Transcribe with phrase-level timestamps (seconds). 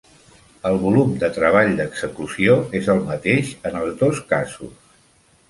[0.69, 4.75] El volum de treball d'execució és el mateix en els dos casos.